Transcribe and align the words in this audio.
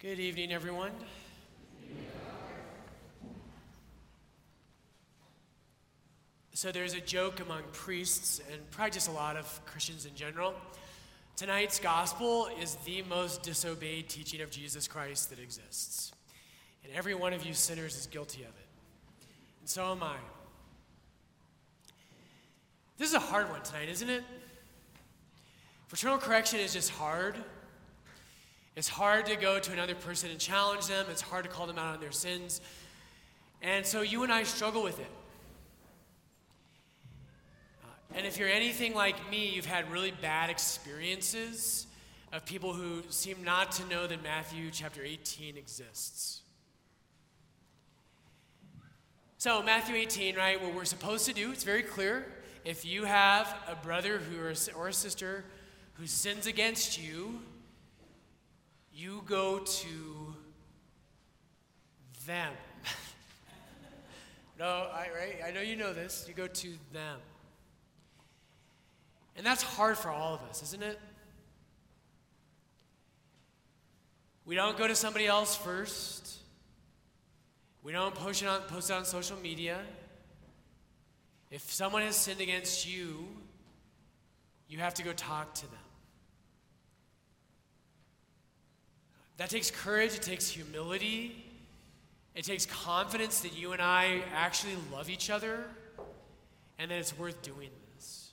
Good 0.00 0.20
evening, 0.20 0.52
everyone. 0.52 0.92
So, 6.54 6.70
there's 6.70 6.94
a 6.94 7.00
joke 7.00 7.40
among 7.40 7.62
priests 7.72 8.40
and 8.52 8.70
probably 8.70 8.92
just 8.92 9.08
a 9.08 9.10
lot 9.10 9.36
of 9.36 9.60
Christians 9.66 10.06
in 10.06 10.14
general. 10.14 10.54
Tonight's 11.34 11.80
gospel 11.80 12.48
is 12.62 12.76
the 12.84 13.02
most 13.08 13.42
disobeyed 13.42 14.08
teaching 14.08 14.40
of 14.40 14.52
Jesus 14.52 14.86
Christ 14.86 15.30
that 15.30 15.40
exists. 15.40 16.12
And 16.84 16.92
every 16.94 17.16
one 17.16 17.32
of 17.32 17.44
you 17.44 17.52
sinners 17.52 17.96
is 17.96 18.06
guilty 18.06 18.42
of 18.42 18.50
it. 18.50 18.68
And 19.58 19.68
so 19.68 19.90
am 19.90 20.04
I. 20.04 20.18
This 22.98 23.08
is 23.08 23.14
a 23.14 23.18
hard 23.18 23.50
one 23.50 23.62
tonight, 23.62 23.88
isn't 23.88 24.08
it? 24.08 24.22
Fraternal 25.88 26.18
correction 26.18 26.60
is 26.60 26.72
just 26.72 26.90
hard. 26.90 27.34
It's 28.78 28.88
hard 28.88 29.26
to 29.26 29.34
go 29.34 29.58
to 29.58 29.72
another 29.72 29.96
person 29.96 30.30
and 30.30 30.38
challenge 30.38 30.86
them, 30.86 31.06
it's 31.10 31.20
hard 31.20 31.42
to 31.42 31.50
call 31.50 31.66
them 31.66 31.78
out 31.78 31.94
on 31.94 32.00
their 32.00 32.12
sins. 32.12 32.60
And 33.60 33.84
so 33.84 34.02
you 34.02 34.22
and 34.22 34.32
I 34.32 34.44
struggle 34.44 34.84
with 34.84 35.00
it. 35.00 35.10
Uh, 37.82 37.88
and 38.14 38.24
if 38.24 38.38
you're 38.38 38.48
anything 38.48 38.94
like 38.94 39.16
me, 39.32 39.48
you've 39.48 39.66
had 39.66 39.90
really 39.90 40.12
bad 40.12 40.48
experiences 40.48 41.88
of 42.32 42.44
people 42.44 42.72
who 42.72 43.02
seem 43.08 43.42
not 43.42 43.72
to 43.72 43.84
know 43.86 44.06
that 44.06 44.22
Matthew 44.22 44.70
chapter 44.70 45.02
18 45.02 45.56
exists. 45.56 46.42
So, 49.38 49.60
Matthew 49.60 49.96
18, 49.96 50.36
right, 50.36 50.62
what 50.62 50.72
we're 50.72 50.84
supposed 50.84 51.26
to 51.26 51.32
do, 51.32 51.50
it's 51.50 51.64
very 51.64 51.82
clear. 51.82 52.26
If 52.64 52.84
you 52.84 53.06
have 53.06 53.52
a 53.68 53.74
brother 53.74 54.18
who 54.18 54.40
or, 54.40 54.54
or 54.76 54.86
a 54.86 54.92
sister 54.92 55.44
who 55.94 56.06
sins 56.06 56.46
against 56.46 57.02
you, 57.02 57.40
you 58.98 59.22
go 59.26 59.60
to 59.60 60.34
them. 62.26 62.52
no, 64.58 64.66
I, 64.66 65.06
right? 65.14 65.36
I 65.46 65.52
know 65.52 65.60
you 65.60 65.76
know 65.76 65.92
this. 65.92 66.24
You 66.26 66.34
go 66.34 66.48
to 66.48 66.68
them. 66.92 67.20
And 69.36 69.46
that's 69.46 69.62
hard 69.62 69.96
for 69.96 70.10
all 70.10 70.34
of 70.34 70.42
us, 70.50 70.64
isn't 70.64 70.82
it? 70.82 70.98
We 74.44 74.56
don't 74.56 74.76
go 74.76 74.88
to 74.88 74.96
somebody 74.96 75.28
else 75.28 75.54
first. 75.54 76.38
We 77.84 77.92
don't 77.92 78.16
post 78.16 78.42
it 78.42 78.48
on, 78.48 78.62
post 78.62 78.90
it 78.90 78.94
on 78.94 79.04
social 79.04 79.36
media. 79.36 79.78
If 81.52 81.70
someone 81.70 82.02
has 82.02 82.16
sinned 82.16 82.40
against 82.40 82.92
you, 82.92 83.28
you 84.68 84.78
have 84.78 84.94
to 84.94 85.04
go 85.04 85.12
talk 85.12 85.54
to 85.54 85.70
them. 85.70 85.87
That 89.38 89.50
takes 89.50 89.70
courage, 89.70 90.14
it 90.14 90.22
takes 90.22 90.48
humility, 90.48 91.44
it 92.34 92.44
takes 92.44 92.66
confidence 92.66 93.40
that 93.40 93.56
you 93.56 93.72
and 93.72 93.80
I 93.80 94.22
actually 94.34 94.74
love 94.92 95.08
each 95.08 95.30
other 95.30 95.64
and 96.78 96.90
that 96.90 96.98
it's 96.98 97.16
worth 97.16 97.40
doing 97.42 97.70
this. 97.94 98.32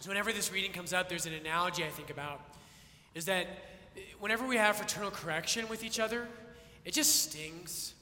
So, 0.00 0.08
whenever 0.08 0.32
this 0.32 0.50
reading 0.50 0.72
comes 0.72 0.92
up, 0.92 1.08
there's 1.08 1.26
an 1.26 1.34
analogy 1.34 1.84
I 1.84 1.88
think 1.88 2.10
about 2.10 2.40
is 3.14 3.26
that 3.26 3.46
whenever 4.20 4.46
we 4.46 4.56
have 4.56 4.76
fraternal 4.76 5.10
correction 5.10 5.68
with 5.68 5.84
each 5.84 6.00
other, 6.00 6.26
it 6.84 6.94
just 6.94 7.22
stings. 7.22 7.92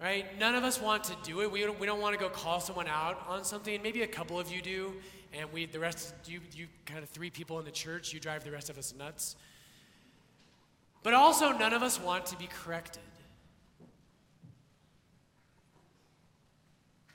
Right? 0.00 0.38
None 0.38 0.54
of 0.54 0.64
us 0.64 0.80
want 0.80 1.04
to 1.04 1.16
do 1.22 1.42
it. 1.42 1.50
We 1.50 1.62
don't, 1.62 1.78
we 1.78 1.86
don't 1.86 2.00
want 2.00 2.18
to 2.18 2.18
go 2.18 2.30
call 2.30 2.60
someone 2.60 2.86
out 2.86 3.22
on 3.28 3.44
something. 3.44 3.82
Maybe 3.82 4.02
a 4.02 4.06
couple 4.06 4.38
of 4.38 4.50
you 4.50 4.60
do, 4.60 4.92
and 5.38 5.52
we, 5.52 5.66
the 5.66 5.78
rest, 5.78 6.14
you, 6.26 6.40
you 6.52 6.66
kind 6.86 7.02
of 7.02 7.08
three 7.08 7.30
people 7.30 7.58
in 7.58 7.64
the 7.64 7.70
church, 7.70 8.12
you 8.12 8.20
drive 8.20 8.44
the 8.44 8.50
rest 8.50 8.70
of 8.70 8.78
us 8.78 8.94
nuts. 8.96 9.36
But 11.02 11.14
also, 11.14 11.52
none 11.52 11.72
of 11.72 11.82
us 11.82 12.00
want 12.00 12.26
to 12.26 12.36
be 12.36 12.48
corrected. 12.48 13.02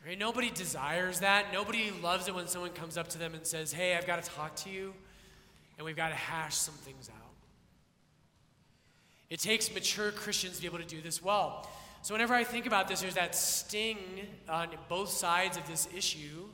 Right? 0.06 0.18
Nobody 0.18 0.50
desires 0.50 1.20
that. 1.20 1.54
Nobody 1.54 1.92
loves 2.02 2.28
it 2.28 2.36
when 2.36 2.48
someone 2.48 2.72
comes 2.72 2.98
up 2.98 3.08
to 3.10 3.18
them 3.18 3.34
and 3.34 3.46
says, 3.46 3.72
Hey, 3.72 3.96
I've 3.96 4.08
got 4.08 4.24
to 4.24 4.30
talk 4.30 4.56
to 4.58 4.70
you, 4.70 4.94
and 5.78 5.86
we've 5.86 5.96
got 5.96 6.10
to 6.10 6.16
hash 6.16 6.56
some 6.56 6.74
things 6.76 7.10
out. 7.10 7.30
It 9.30 9.40
takes 9.40 9.74
mature 9.74 10.12
Christians 10.12 10.56
to 10.56 10.62
be 10.62 10.68
able 10.68 10.80
to 10.80 10.86
do 10.86 11.02
this 11.02 11.24
well. 11.24 11.70
So, 12.02 12.14
whenever 12.16 12.34
I 12.34 12.44
think 12.44 12.66
about 12.66 12.88
this, 12.88 13.02
there's 13.02 13.16
that 13.16 13.36
sting 13.36 13.98
on 14.50 14.70
both 14.90 15.10
sides 15.10 15.56
of 15.56 15.68
this 15.68 15.88
issue. 15.96 16.48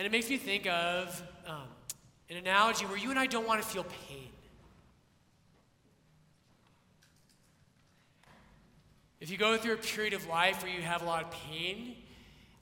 And 0.00 0.06
it 0.06 0.12
makes 0.12 0.30
me 0.30 0.38
think 0.38 0.66
of 0.66 1.22
um, 1.46 1.68
an 2.30 2.38
analogy 2.38 2.86
where 2.86 2.96
you 2.96 3.10
and 3.10 3.18
I 3.18 3.26
don't 3.26 3.46
want 3.46 3.60
to 3.60 3.68
feel 3.68 3.84
pain. 4.08 4.30
If 9.20 9.30
you 9.30 9.36
go 9.36 9.58
through 9.58 9.74
a 9.74 9.76
period 9.76 10.14
of 10.14 10.26
life 10.26 10.62
where 10.62 10.72
you 10.72 10.80
have 10.80 11.02
a 11.02 11.04
lot 11.04 11.24
of 11.24 11.30
pain, 11.30 11.96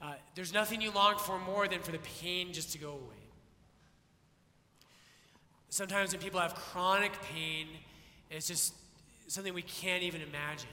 uh, 0.02 0.14
there's 0.34 0.52
nothing 0.52 0.80
you 0.80 0.90
long 0.90 1.16
for 1.16 1.38
more 1.38 1.68
than 1.68 1.78
for 1.78 1.92
the 1.92 2.00
pain 2.20 2.52
just 2.52 2.72
to 2.72 2.78
go 2.78 2.88
away. 2.88 3.22
Sometimes 5.68 6.10
when 6.10 6.20
people 6.20 6.40
have 6.40 6.56
chronic 6.56 7.12
pain, 7.32 7.68
it's 8.32 8.48
just 8.48 8.74
something 9.28 9.54
we 9.54 9.62
can't 9.62 10.02
even 10.02 10.22
imagine. 10.22 10.70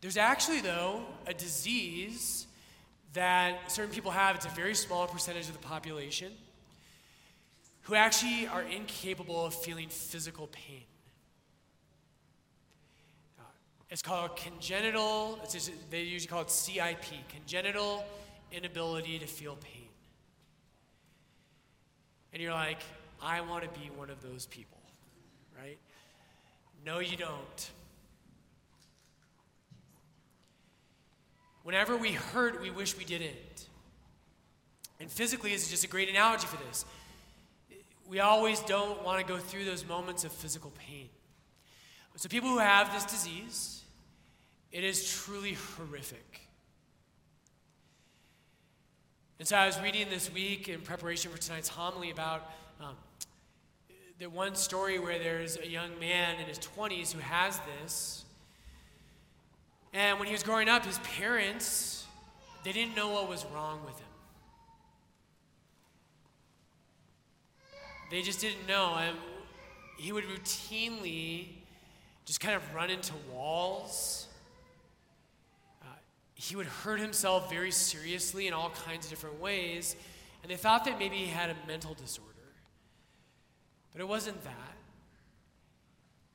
There's 0.00 0.16
actually, 0.16 0.60
though, 0.60 1.02
a 1.26 1.34
disease 1.34 2.44
that 3.18 3.72
certain 3.72 3.92
people 3.92 4.12
have. 4.12 4.36
It's 4.36 4.46
a 4.46 4.50
very 4.50 4.76
small 4.76 5.08
percentage 5.08 5.48
of 5.48 5.52
the 5.52 5.66
population 5.66 6.30
who 7.80 7.96
actually 7.96 8.46
are 8.46 8.62
incapable 8.62 9.44
of 9.44 9.54
feeling 9.54 9.88
physical 9.88 10.46
pain. 10.46 10.84
Uh, 13.40 13.42
it's 13.90 14.02
called 14.02 14.36
congenital, 14.36 15.40
it's 15.42 15.54
just, 15.54 15.72
they 15.90 16.02
usually 16.02 16.28
call 16.28 16.42
it 16.42 16.50
CIP, 16.50 17.06
congenital 17.28 18.04
inability 18.52 19.18
to 19.18 19.26
feel 19.26 19.56
pain. 19.56 19.88
And 22.32 22.40
you're 22.40 22.52
like, 22.52 22.82
I 23.20 23.40
want 23.40 23.64
to 23.64 23.80
be 23.80 23.90
one 23.96 24.10
of 24.10 24.22
those 24.22 24.46
people, 24.46 24.78
right? 25.60 25.78
No, 26.86 27.00
you 27.00 27.16
don't. 27.16 27.70
Whenever 31.68 31.98
we 31.98 32.12
hurt, 32.12 32.62
we 32.62 32.70
wish 32.70 32.96
we 32.96 33.04
didn't. 33.04 33.66
And 35.00 35.10
physically 35.10 35.52
is 35.52 35.68
just 35.68 35.84
a 35.84 35.86
great 35.86 36.08
analogy 36.08 36.46
for 36.46 36.56
this. 36.64 36.86
We 38.08 38.20
always 38.20 38.60
don't 38.60 39.04
want 39.04 39.20
to 39.20 39.26
go 39.30 39.38
through 39.38 39.66
those 39.66 39.86
moments 39.86 40.24
of 40.24 40.32
physical 40.32 40.72
pain. 40.78 41.10
So, 42.16 42.30
people 42.30 42.48
who 42.48 42.56
have 42.56 42.90
this 42.94 43.04
disease, 43.04 43.82
it 44.72 44.82
is 44.82 45.12
truly 45.12 45.58
horrific. 45.76 46.40
And 49.38 49.46
so, 49.46 49.54
I 49.54 49.66
was 49.66 49.78
reading 49.82 50.08
this 50.08 50.32
week 50.32 50.70
in 50.70 50.80
preparation 50.80 51.30
for 51.30 51.36
tonight's 51.36 51.68
homily 51.68 52.10
about 52.10 52.50
um, 52.80 52.96
the 54.18 54.30
one 54.30 54.54
story 54.54 54.98
where 54.98 55.18
there's 55.18 55.58
a 55.58 55.68
young 55.68 55.90
man 56.00 56.40
in 56.40 56.46
his 56.46 56.60
20s 56.60 57.12
who 57.12 57.20
has 57.20 57.60
this. 57.78 58.24
And 59.92 60.18
when 60.18 60.26
he 60.26 60.32
was 60.32 60.42
growing 60.42 60.68
up, 60.68 60.84
his 60.84 60.98
parents, 60.98 62.06
they 62.64 62.72
didn't 62.72 62.94
know 62.94 63.10
what 63.10 63.28
was 63.28 63.44
wrong 63.54 63.80
with 63.84 63.98
him. 63.98 64.06
They 68.10 68.22
just 68.22 68.40
didn't 68.40 68.66
know. 68.66 68.94
And 68.94 69.16
he 69.98 70.12
would 70.12 70.24
routinely 70.24 71.48
just 72.24 72.40
kind 72.40 72.54
of 72.54 72.74
run 72.74 72.90
into 72.90 73.12
walls. 73.32 74.28
Uh, 75.82 75.86
he 76.34 76.56
would 76.56 76.66
hurt 76.66 77.00
himself 77.00 77.50
very 77.50 77.70
seriously 77.70 78.46
in 78.46 78.52
all 78.52 78.70
kinds 78.86 79.06
of 79.06 79.10
different 79.10 79.40
ways. 79.40 79.96
And 80.42 80.50
they 80.50 80.56
thought 80.56 80.84
that 80.84 80.98
maybe 80.98 81.16
he 81.16 81.26
had 81.26 81.50
a 81.50 81.56
mental 81.66 81.94
disorder. 81.94 82.28
But 83.92 84.00
it 84.00 84.08
wasn't 84.08 84.42
that. 84.44 84.76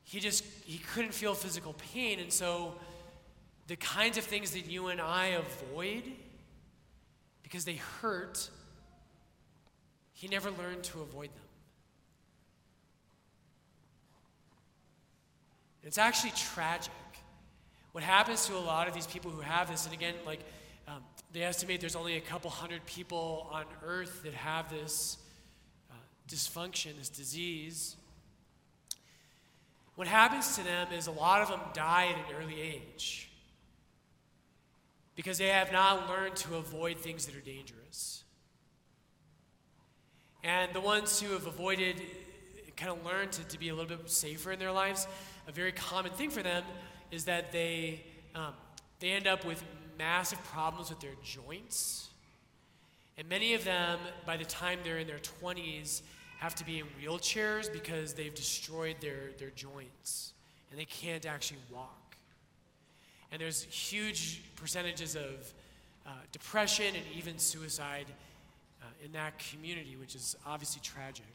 He 0.03 0.19
just 0.19 0.43
he 0.65 0.79
couldn't 0.79 1.13
feel 1.13 1.33
physical 1.33 1.73
pain 1.93 2.19
and 2.19 2.31
so 2.31 2.75
the 3.67 3.75
kinds 3.75 4.17
of 4.17 4.23
things 4.23 4.51
that 4.51 4.65
you 4.65 4.87
and 4.87 4.99
I 4.99 5.27
avoid 5.27 6.03
because 7.43 7.65
they 7.65 7.75
hurt, 8.01 8.49
he 10.13 10.27
never 10.27 10.51
learned 10.51 10.83
to 10.85 11.01
avoid 11.01 11.29
them. 11.29 11.43
It's 15.83 15.97
actually 15.97 16.31
tragic. 16.31 16.91
What 17.91 18.03
happens 18.03 18.47
to 18.47 18.55
a 18.55 18.59
lot 18.59 18.87
of 18.87 18.93
these 18.93 19.05
people 19.05 19.31
who 19.31 19.41
have 19.41 19.69
this, 19.69 19.85
and 19.85 19.93
again, 19.93 20.15
like 20.25 20.39
um, 20.87 21.03
they 21.31 21.43
estimate 21.43 21.79
there's 21.79 21.95
only 21.95 22.15
a 22.15 22.21
couple 22.21 22.49
hundred 22.49 22.85
people 22.85 23.47
on 23.51 23.65
earth 23.85 24.23
that 24.23 24.33
have 24.33 24.69
this 24.69 25.17
uh, 25.91 25.95
dysfunction, 26.27 26.97
this 26.97 27.09
disease. 27.09 27.95
What 29.95 30.07
happens 30.07 30.55
to 30.55 30.63
them 30.63 30.87
is 30.91 31.07
a 31.07 31.11
lot 31.11 31.41
of 31.41 31.49
them 31.49 31.59
die 31.73 32.07
at 32.07 32.15
an 32.15 32.41
early 32.41 32.59
age 32.59 33.29
because 35.15 35.37
they 35.37 35.47
have 35.47 35.71
not 35.71 36.09
learned 36.09 36.35
to 36.35 36.55
avoid 36.55 36.97
things 36.97 37.25
that 37.25 37.35
are 37.35 37.41
dangerous. 37.41 38.23
And 40.43 40.73
the 40.73 40.81
ones 40.81 41.21
who 41.21 41.31
have 41.33 41.47
avoided, 41.47 42.01
kind 42.75 42.91
of 42.91 43.05
learned 43.05 43.31
to, 43.33 43.43
to 43.45 43.59
be 43.59 43.69
a 43.69 43.75
little 43.75 43.95
bit 43.97 44.09
safer 44.09 44.51
in 44.51 44.59
their 44.59 44.71
lives, 44.71 45.07
a 45.47 45.51
very 45.51 45.71
common 45.71 46.11
thing 46.11 46.29
for 46.29 46.43
them 46.43 46.63
is 47.11 47.25
that 47.25 47.51
they, 47.51 48.03
um, 48.35 48.53
they 48.99 49.11
end 49.11 49.27
up 49.27 49.45
with 49.45 49.63
massive 49.97 50.43
problems 50.45 50.89
with 50.89 50.99
their 50.99 51.15
joints. 51.23 52.09
And 53.17 53.29
many 53.29 53.53
of 53.53 53.63
them, 53.63 53.99
by 54.25 54.37
the 54.37 54.45
time 54.45 54.79
they're 54.83 54.99
in 54.99 55.07
their 55.07 55.19
20s, 55.19 56.01
have 56.39 56.55
to 56.55 56.65
be 56.65 56.79
in 56.79 56.85
wheelchairs 57.01 57.71
because 57.71 58.13
they've 58.13 58.33
destroyed 58.33 58.97
their, 58.99 59.29
their 59.37 59.51
joints 59.51 60.33
and 60.71 60.79
they 60.79 60.85
can't 60.85 61.25
actually 61.25 61.59
walk. 61.71 62.02
And 63.33 63.41
there's 63.41 63.63
huge 63.63 64.43
percentages 64.57 65.15
of 65.15 65.53
uh, 66.05 66.11
depression 66.31 66.85
and 66.95 67.03
even 67.17 67.39
suicide 67.39 68.05
uh, 68.79 68.85
in 69.03 69.11
that 69.13 69.39
community, 69.39 69.95
which 69.99 70.13
is 70.13 70.35
obviously 70.45 70.81
tragic. 70.83 71.25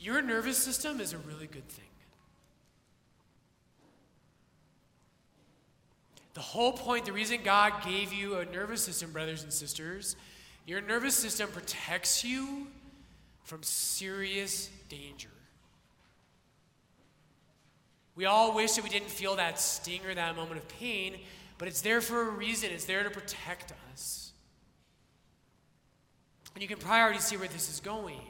Your 0.00 0.20
nervous 0.20 0.58
system 0.58 1.00
is 1.00 1.12
a 1.12 1.18
really 1.18 1.46
good 1.46 1.68
thing. 1.68 1.84
The 6.34 6.40
whole 6.40 6.72
point, 6.72 7.04
the 7.04 7.12
reason 7.12 7.38
God 7.44 7.72
gave 7.84 8.12
you 8.12 8.38
a 8.38 8.44
nervous 8.46 8.82
system, 8.82 9.12
brothers 9.12 9.44
and 9.44 9.52
sisters, 9.52 10.16
your 10.66 10.80
nervous 10.80 11.14
system 11.14 11.48
protects 11.52 12.24
you 12.24 12.66
from 13.44 13.62
serious 13.62 14.70
danger. 14.88 15.28
We 18.16 18.24
all 18.24 18.52
wish 18.54 18.72
that 18.72 18.82
we 18.82 18.90
didn't 18.90 19.10
feel 19.10 19.36
that 19.36 19.60
sting 19.60 20.00
or 20.04 20.14
that 20.14 20.34
moment 20.34 20.58
of 20.58 20.68
pain, 20.68 21.16
but 21.58 21.68
it's 21.68 21.82
there 21.82 22.00
for 22.00 22.22
a 22.22 22.30
reason. 22.30 22.70
It's 22.72 22.86
there 22.86 23.04
to 23.04 23.10
protect 23.10 23.72
us. 23.92 24.32
And 26.54 26.62
you 26.62 26.68
can 26.68 26.78
probably 26.78 27.02
already 27.02 27.18
see 27.20 27.36
where 27.36 27.46
this 27.46 27.70
is 27.70 27.78
going. 27.78 28.20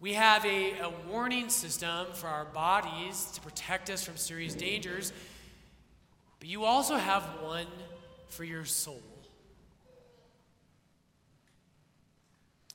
We 0.00 0.14
have 0.14 0.44
a, 0.44 0.80
a 0.80 0.90
warning 1.08 1.48
system 1.50 2.06
for 2.14 2.26
our 2.26 2.46
bodies 2.46 3.30
to 3.34 3.40
protect 3.40 3.90
us 3.90 4.02
from 4.02 4.16
serious 4.16 4.54
dangers 4.54 5.12
but 6.44 6.50
you 6.50 6.64
also 6.64 6.96
have 6.96 7.22
one 7.40 7.64
for 8.28 8.44
your 8.44 8.66
soul. 8.66 9.00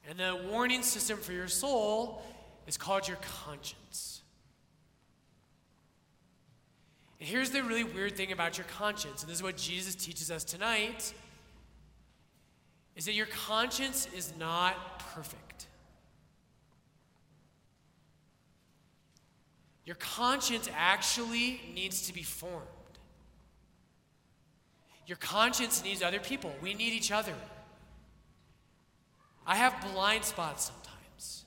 And 0.09 0.17
the 0.17 0.41
warning 0.49 0.81
system 0.81 1.19
for 1.19 1.33
your 1.33 1.47
soul 1.47 2.23
is 2.65 2.77
called 2.77 3.07
your 3.07 3.19
conscience. 3.45 4.18
And 7.19 7.27
here's 7.27 7.51
the 7.51 7.63
really 7.63 7.83
weird 7.83 8.15
thing 8.15 8.31
about 8.31 8.57
your 8.57 8.65
conscience, 8.67 9.21
and 9.21 9.29
this 9.29 9.37
is 9.37 9.43
what 9.43 9.57
Jesus 9.57 9.95
teaches 9.95 10.31
us 10.31 10.43
tonight, 10.43 11.13
is 12.95 13.05
that 13.05 13.13
your 13.13 13.27
conscience 13.27 14.07
is 14.15 14.33
not 14.37 14.99
perfect. 15.13 15.67
Your 19.85 19.95
conscience 19.95 20.69
actually 20.77 21.59
needs 21.73 22.07
to 22.07 22.13
be 22.13 22.23
formed. 22.23 22.65
Your 25.07 25.17
conscience 25.17 25.83
needs 25.83 26.03
other 26.03 26.19
people. 26.19 26.53
We 26.61 26.75
need 26.75 26.93
each 26.93 27.11
other. 27.11 27.33
I 29.47 29.55
have 29.55 29.73
blind 29.93 30.23
spots 30.23 30.65
sometimes. 30.65 31.45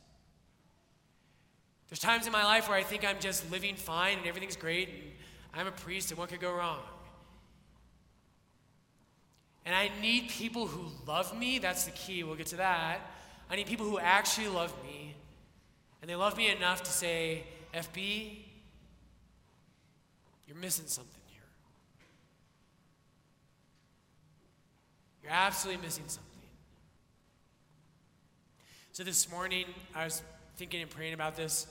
There's 1.89 2.01
times 2.01 2.27
in 2.27 2.33
my 2.33 2.43
life 2.43 2.69
where 2.69 2.77
I 2.77 2.83
think 2.83 3.05
I'm 3.05 3.21
just 3.21 3.49
living 3.53 3.77
fine 3.77 4.19
and 4.19 4.27
everything's 4.27 4.57
great 4.57 4.89
and 4.89 4.99
I'm 5.55 5.67
a 5.67 5.73
priest 5.73 6.11
and 6.11 6.19
what 6.19 6.29
could 6.29 6.41
go 6.41 6.53
wrong? 6.53 6.81
And 9.65 9.75
I 9.75 9.91
need 10.01 10.29
people 10.29 10.67
who 10.67 10.87
love 11.07 11.37
me. 11.37 11.59
That's 11.59 11.85
the 11.85 11.93
key. 11.93 12.25
We'll 12.25 12.35
get 12.35 12.47
to 12.49 12.57
that. 12.57 12.99
I 13.51 13.57
need 13.57 13.67
people 13.67 13.87
who 13.87 13.99
actually 13.99 14.49
love 14.49 14.73
me. 14.85 15.15
And 16.01 16.11
they 16.11 16.17
love 16.17 16.37
me 16.37 16.51
enough 16.51 16.83
to 16.83 16.91
say, 16.91 17.45
FB, 17.73 18.39
you're 20.49 20.57
missing 20.57 20.87
something. 20.87 21.23
Here. 21.29 21.41
You're 25.23 25.33
absolutely 25.33 25.83
missing 25.83 26.05
something. 26.09 26.31
So 28.93 29.05
this 29.05 29.31
morning, 29.31 29.67
I 29.95 30.05
was 30.05 30.23
thinking 30.57 30.83
and 30.83 30.91
praying 30.91 31.15
about 31.15 31.35
this, 31.35 31.67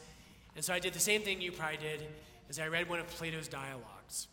and 0.56 0.66
so 0.66 0.74
I 0.74 0.80
did 0.80 0.94
the 0.94 1.00
same 1.00 1.22
thing 1.22 1.39
you 1.39 1.51
probably 1.51 1.78
did, 1.78 2.07
is 2.51 2.59
I 2.59 2.68
read 2.68 2.89
one 2.89 3.00
of 3.00 3.07
Plato's 3.07 3.48
dialogues. 3.48 4.27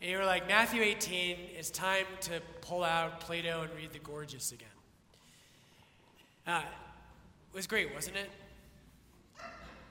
And 0.00 0.10
you 0.10 0.18
were 0.18 0.24
like, 0.24 0.48
Matthew 0.48 0.82
18, 0.82 1.36
it's 1.56 1.70
time 1.70 2.06
to 2.22 2.40
pull 2.60 2.82
out 2.82 3.20
Plato 3.20 3.62
and 3.62 3.70
read 3.76 3.92
the 3.92 4.00
Gorgias 4.00 4.50
again. 4.50 4.66
Uh, 6.44 6.62
it 7.52 7.56
was 7.56 7.68
great, 7.68 7.94
wasn't 7.94 8.16
it? 8.16 8.28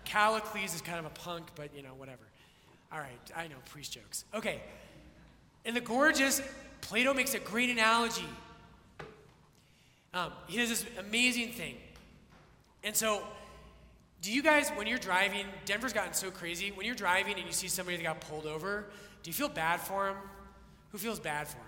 Callicles 0.04 0.75
is 0.75 0.81
kind 0.81 1.00
of 1.00 1.06
a 1.06 1.12
punk, 1.12 1.48
but 1.56 1.74
you 1.74 1.81
know, 1.81 1.94
whatever. 1.96 2.24
All 2.92 3.00
right, 3.00 3.31
I 3.34 3.48
know, 3.48 3.56
priest 3.69 3.94
jokes. 3.94 4.25
Okay. 4.34 4.60
In 5.64 5.74
the 5.74 5.80
Gorgias, 5.80 6.42
Plato 6.81 7.14
makes 7.14 7.36
a 7.36 7.40
great 7.40 7.69
analogy. 7.69 8.28
Um, 10.14 10.34
he 10.48 10.57
does 10.57 10.68
this 10.68 10.86
amazing 11.00 11.54
thing. 11.54 11.78
And 12.84 12.94
so, 12.98 13.24
do 14.21 14.31
you 14.31 14.44
guys, 14.44 14.69
when 14.75 14.85
you're 14.85 15.00
driving, 15.00 15.45
Denver's 15.65 15.94
gotten 15.94 16.13
so 16.13 16.29
crazy, 16.29 16.71
when 16.71 16.85
you're 16.85 16.95
driving 16.95 17.35
and 17.35 17.45
you 17.45 17.51
see 17.51 17.68
somebody 17.68 17.97
that 17.97 18.03
got 18.03 18.21
pulled 18.21 18.45
over, 18.45 18.85
do 19.23 19.29
you 19.29 19.33
feel 19.33 19.50
bad 19.50 19.79
for 19.79 20.09
him? 20.09 20.18
Who 20.91 20.97
feels 20.97 21.19
bad 21.19 21.47
for 21.47 21.57
him? 21.57 21.65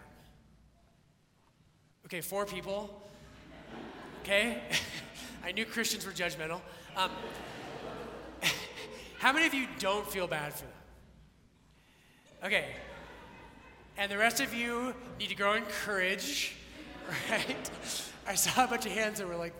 Okay, 2.05 2.21
four 2.21 2.45
people. 2.45 3.01
Okay? 4.21 4.61
I 5.44 5.51
knew 5.51 5.65
Christians 5.65 6.05
were 6.05 6.11
judgmental. 6.11 6.61
Um, 6.95 7.09
how 9.19 9.33
many 9.33 9.47
of 9.47 9.53
you 9.53 9.67
don't 9.79 10.09
feel 10.09 10.27
bad 10.27 10.53
for 10.53 10.63
them? 10.63 10.69
Okay, 12.45 12.65
and 13.97 14.11
the 14.11 14.17
rest 14.17 14.41
of 14.41 14.53
you 14.53 14.94
need 15.17 15.29
to 15.29 15.35
grow 15.35 15.53
in 15.53 15.63
courage, 15.63 16.55
right? 17.31 17.71
I 18.27 18.35
saw 18.35 18.65
a 18.65 18.67
bunch 18.67 18.85
of 18.85 18.91
hands 18.91 19.19
that 19.19 19.27
were 19.27 19.35
like, 19.35 19.53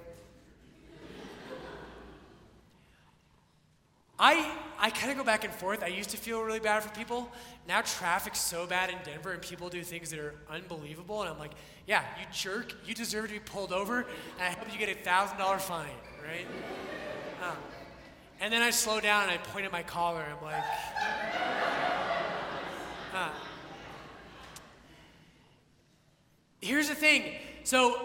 I, 4.25 4.49
I 4.79 4.89
kind 4.89 5.11
of 5.11 5.17
go 5.17 5.25
back 5.25 5.43
and 5.43 5.53
forth. 5.53 5.83
I 5.83 5.87
used 5.87 6.11
to 6.11 6.17
feel 6.17 6.41
really 6.41 6.61
bad 6.61 6.81
for 6.81 6.87
people. 6.97 7.29
Now 7.67 7.81
traffic's 7.81 8.39
so 8.39 8.65
bad 8.65 8.89
in 8.89 8.95
Denver 9.03 9.33
and 9.33 9.41
people 9.41 9.67
do 9.67 9.83
things 9.83 10.12
that 10.12 10.19
are 10.19 10.33
unbelievable. 10.50 11.24
And 11.24 11.29
I'm 11.29 11.38
like, 11.38 11.51
yeah, 11.88 12.05
you 12.17 12.25
jerk. 12.31 12.74
You 12.86 12.95
deserve 12.95 13.27
to 13.27 13.33
be 13.33 13.39
pulled 13.39 13.74
over. 13.74 14.00
And 14.00 14.41
I 14.41 14.51
hope 14.51 14.71
you 14.71 14.79
get 14.79 14.88
a 14.88 14.95
$1,000 14.95 15.59
fine, 15.59 15.89
right? 16.25 16.48
Um, 17.43 17.57
and 18.39 18.53
then 18.53 18.62
I 18.62 18.69
slow 18.69 19.01
down 19.01 19.24
and 19.24 19.31
I 19.33 19.38
point 19.38 19.65
at 19.65 19.74
my 19.74 19.83
collar. 19.83 20.24
I'm 20.24 20.41
like, 20.41 20.63
uh, 23.13 23.29
Here's 26.62 26.88
the 26.88 26.95
thing. 26.95 27.33
So 27.65 28.00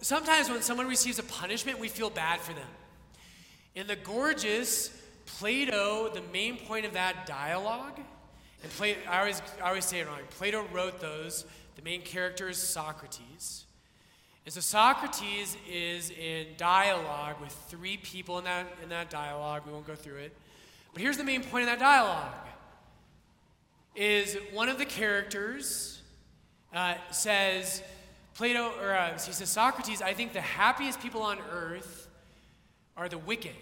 sometimes 0.00 0.48
when 0.48 0.62
someone 0.62 0.86
receives 0.86 1.18
a 1.18 1.24
punishment, 1.24 1.80
we 1.80 1.88
feel 1.88 2.08
bad 2.08 2.38
for 2.38 2.52
them. 2.52 2.68
In 3.74 3.88
the 3.88 3.96
Gorgias, 3.96 4.96
Plato, 5.26 6.08
the 6.12 6.22
main 6.32 6.56
point 6.56 6.86
of 6.86 6.92
that 6.94 7.26
dialogue, 7.26 8.00
and 8.62 8.72
Plato, 8.72 9.00
I 9.08 9.18
always, 9.18 9.42
I 9.62 9.68
always 9.68 9.84
say 9.84 10.00
it 10.00 10.06
wrong. 10.06 10.18
Plato 10.30 10.64
wrote 10.72 11.00
those. 11.00 11.44
The 11.76 11.82
main 11.82 12.00
character 12.02 12.48
is 12.48 12.56
Socrates. 12.56 13.64
And 14.44 14.54
so 14.54 14.60
Socrates 14.60 15.56
is 15.70 16.10
in 16.10 16.46
dialogue 16.56 17.36
with 17.40 17.52
three 17.68 17.96
people 17.98 18.38
in 18.38 18.44
that, 18.44 18.66
in 18.82 18.88
that 18.88 19.10
dialogue. 19.10 19.62
We 19.66 19.72
won't 19.72 19.86
go 19.86 19.94
through 19.94 20.18
it. 20.18 20.36
But 20.92 21.02
here's 21.02 21.16
the 21.16 21.24
main 21.24 21.42
point 21.42 21.68
of 21.68 21.70
that 21.70 21.78
dialogue 21.78 22.32
is 23.94 24.36
one 24.52 24.68
of 24.68 24.78
the 24.78 24.84
characters 24.84 26.00
uh, 26.74 26.94
says, 27.10 27.82
Plato, 28.34 28.72
or 28.80 28.94
uh, 28.94 29.12
he 29.12 29.32
says, 29.32 29.48
Socrates, 29.48 30.02
I 30.02 30.12
think 30.12 30.32
the 30.32 30.40
happiest 30.40 31.00
people 31.00 31.22
on 31.22 31.38
earth 31.50 32.08
are 32.96 33.08
the 33.08 33.18
wicked. 33.18 33.52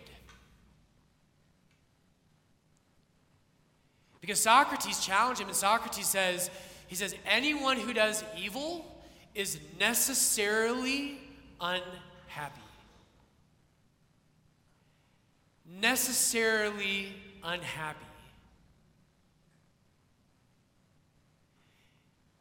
Because 4.25 4.40
Socrates 4.40 5.04
challenged 5.04 5.43
him, 5.43 5.49
and 5.49 5.57
Socrates 5.57 6.09
says, 6.09 6.49
he 6.87 6.95
says, 6.95 7.14
anyone 7.26 7.76
who 7.76 7.93
does 7.93 8.25
evil 8.38 8.87
is 9.35 9.59
necessarily 9.78 11.19
unhappy. 11.61 12.62
Necessarily 15.78 17.12
unhappy. 17.43 18.07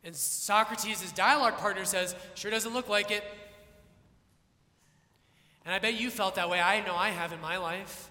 And 0.06 0.16
Socrates' 0.16 1.12
dialogue 1.12 1.58
partner 1.58 1.84
says, 1.84 2.16
Sure 2.36 2.50
doesn't 2.50 2.74
look 2.74 2.88
like 2.88 3.12
it. 3.12 3.26
And 5.66 5.76
I 5.76 5.80
bet 5.80 5.96
you 5.96 6.10
felt 6.10 6.36
that 6.36 6.50
way. 6.50 6.62
I 6.62 6.80
know 6.86 6.96
I 6.96 7.10
have 7.10 7.34
in 7.34 7.42
my 7.42 7.58
life. 7.58 8.10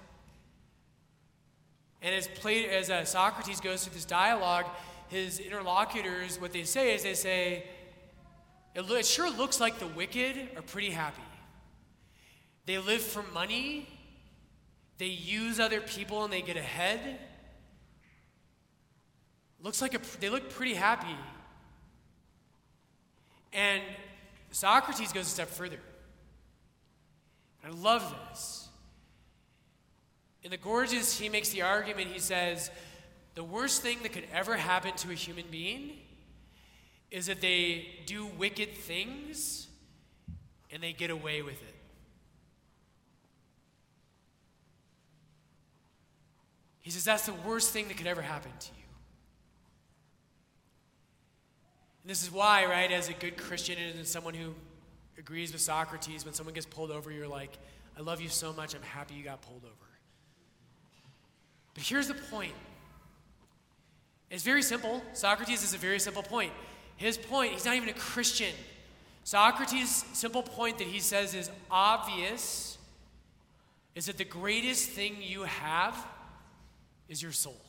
And 2.02 2.14
as, 2.14 2.26
play, 2.26 2.68
as 2.68 2.90
uh, 2.90 3.04
Socrates 3.04 3.60
goes 3.60 3.84
through 3.84 3.94
this 3.94 4.04
dialogue, 4.04 4.66
his 5.08 5.38
interlocutors, 5.38 6.40
what 6.40 6.52
they 6.52 6.64
say 6.64 6.94
is 6.94 7.02
they 7.04 7.14
say, 7.14 7.64
It, 8.74 8.88
lo- 8.88 8.96
it 8.96 9.06
sure 9.06 9.30
looks 9.30 9.60
like 9.60 9.78
the 9.78 9.86
wicked 9.86 10.36
are 10.56 10.62
pretty 10.62 10.90
happy. 10.90 11.22
They 12.66 12.78
live 12.78 13.02
for 13.02 13.22
money, 13.32 13.88
they 14.98 15.06
use 15.06 15.58
other 15.60 15.80
people 15.80 16.24
and 16.24 16.32
they 16.32 16.42
get 16.42 16.56
ahead. 16.56 17.18
Looks 19.60 19.80
like 19.80 19.94
a, 19.94 20.00
they 20.20 20.28
look 20.28 20.50
pretty 20.50 20.74
happy. 20.74 21.16
And 23.52 23.82
Socrates 24.50 25.12
goes 25.12 25.26
a 25.26 25.30
step 25.30 25.48
further. 25.48 25.78
I 27.64 27.70
love 27.70 28.14
this. 28.30 28.61
In 30.42 30.50
the 30.50 30.56
Gorgias, 30.56 31.18
he 31.18 31.28
makes 31.28 31.50
the 31.50 31.62
argument, 31.62 32.08
he 32.08 32.18
says, 32.18 32.70
the 33.34 33.44
worst 33.44 33.82
thing 33.82 33.98
that 34.02 34.12
could 34.12 34.26
ever 34.32 34.56
happen 34.56 34.92
to 34.96 35.10
a 35.10 35.14
human 35.14 35.44
being 35.50 35.92
is 37.10 37.26
that 37.26 37.40
they 37.40 37.86
do 38.06 38.26
wicked 38.26 38.74
things 38.74 39.68
and 40.70 40.82
they 40.82 40.92
get 40.92 41.10
away 41.10 41.42
with 41.42 41.62
it. 41.62 41.74
He 46.80 46.90
says 46.90 47.04
that's 47.04 47.26
the 47.26 47.34
worst 47.46 47.70
thing 47.70 47.88
that 47.88 47.96
could 47.96 48.08
ever 48.08 48.22
happen 48.22 48.50
to 48.58 48.68
you. 48.68 48.82
And 52.02 52.10
this 52.10 52.22
is 52.24 52.32
why, 52.32 52.66
right, 52.66 52.90
as 52.90 53.08
a 53.08 53.12
good 53.12 53.36
Christian 53.36 53.78
and 53.78 54.00
as 54.00 54.10
someone 54.10 54.34
who 54.34 54.54
agrees 55.16 55.52
with 55.52 55.60
Socrates, 55.60 56.24
when 56.24 56.34
someone 56.34 56.54
gets 56.54 56.66
pulled 56.66 56.90
over, 56.90 57.12
you're 57.12 57.28
like, 57.28 57.56
I 57.96 58.00
love 58.00 58.20
you 58.20 58.28
so 58.28 58.52
much, 58.52 58.74
I'm 58.74 58.82
happy 58.82 59.14
you 59.14 59.22
got 59.22 59.40
pulled 59.42 59.62
over. 59.64 59.91
But 61.74 61.84
here's 61.84 62.08
the 62.08 62.14
point 62.14 62.54
it's 64.30 64.44
very 64.44 64.62
simple. 64.62 65.02
Socrates 65.12 65.62
is 65.62 65.74
a 65.74 65.78
very 65.78 66.00
simple 66.00 66.22
point. 66.22 66.52
His 66.96 67.18
point, 67.18 67.52
he's 67.52 67.66
not 67.66 67.74
even 67.74 67.90
a 67.90 67.94
Christian. 67.94 68.54
Socrates' 69.24 70.04
simple 70.14 70.42
point 70.42 70.78
that 70.78 70.86
he 70.86 71.00
says 71.00 71.34
is 71.34 71.50
obvious 71.70 72.78
is 73.94 74.06
that 74.06 74.16
the 74.16 74.24
greatest 74.24 74.88
thing 74.88 75.16
you 75.20 75.42
have 75.42 75.94
is 77.08 77.22
your 77.22 77.30
soul. 77.32 77.60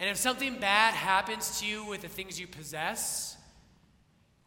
And 0.00 0.08
if 0.08 0.16
something 0.16 0.58
bad 0.58 0.94
happens 0.94 1.60
to 1.60 1.66
you 1.66 1.84
with 1.84 2.02
the 2.02 2.08
things 2.08 2.38
you 2.38 2.46
possess, 2.46 3.36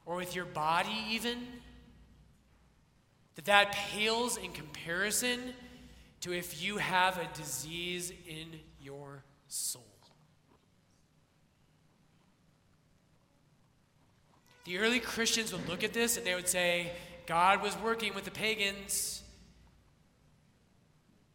or 0.05 0.15
with 0.15 0.35
your 0.35 0.45
body 0.45 1.05
even, 1.09 1.37
that 3.35 3.45
that 3.45 3.71
pales 3.71 4.37
in 4.37 4.51
comparison 4.51 5.53
to 6.21 6.33
if 6.33 6.61
you 6.61 6.77
have 6.77 7.17
a 7.17 7.27
disease 7.37 8.11
in 8.27 8.59
your 8.79 9.23
soul. 9.47 9.83
The 14.65 14.77
early 14.77 14.99
Christians 14.99 15.51
would 15.51 15.67
look 15.67 15.83
at 15.83 15.93
this 15.93 16.17
and 16.17 16.25
they 16.25 16.35
would 16.35 16.47
say, 16.47 16.91
God 17.25 17.61
was 17.63 17.75
working 17.79 18.13
with 18.13 18.25
the 18.25 18.31
pagans. 18.31 19.23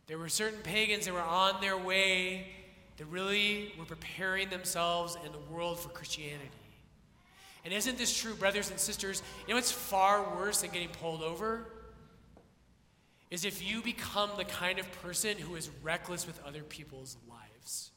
There 0.07 0.19
were 0.19 0.29
certain 0.29 0.61
pagans 0.63 1.07
that 1.07 1.15
were 1.15 1.21
on 1.21 1.61
their 1.61 1.77
way 1.77 2.47
that 2.97 3.07
really 3.07 3.73
were 3.79 3.85
preparing 3.85 4.49
themselves 4.49 5.17
and 5.25 5.35
the 5.35 5.53
world 5.53 5.81
for 5.81 5.89
Christianity. 5.89 6.51
And 7.65 7.75
isn't 7.75 7.99
this 7.99 8.17
true, 8.17 8.35
brothers 8.35 8.71
and 8.71 8.79
sisters? 8.79 9.23
You 9.47 9.55
know 9.55 9.57
what's 9.57 9.73
far 9.73 10.37
worse 10.37 10.61
than 10.61 10.71
getting 10.71 10.89
pulled 10.89 11.23
over? 11.23 11.67
Is 13.31 13.45
if 13.45 13.67
you 13.67 13.83
become 13.83 14.31
the 14.37 14.45
kind 14.45 14.79
of 14.79 14.91
person 15.03 15.37
who 15.37 15.57
is 15.57 15.71
reckless 15.83 16.27
with 16.27 16.41
other 16.47 16.63
people's 16.63 17.17
lives. 17.29 17.91